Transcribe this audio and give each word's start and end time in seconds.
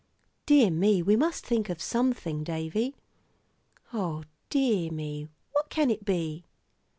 "Dear 0.47 0.71
me, 0.71 1.03
we 1.03 1.15
must 1.15 1.45
think 1.45 1.69
of 1.69 1.79
something, 1.79 2.43
Davie. 2.43 2.95
O 3.93 4.23
dear 4.49 4.91
me, 4.91 5.27
what 5.51 5.69
can 5.69 5.91
it 5.91 6.03
be?" 6.05 6.43